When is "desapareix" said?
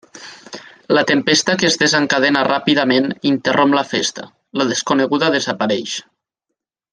5.37-5.97